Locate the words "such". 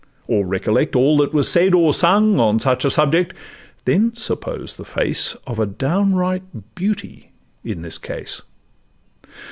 2.57-2.83